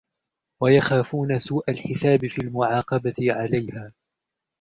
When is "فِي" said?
2.27-2.41